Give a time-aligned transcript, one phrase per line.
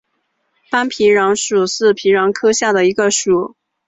[0.71, 3.55] 斑皮蠹属是皮蠹科下的一个属。